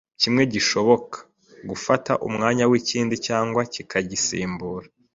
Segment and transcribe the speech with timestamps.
[0.21, 1.05] Kimwe gishobora
[1.69, 4.87] gufata umwanya w’ikindi cyangwa kikagisimbura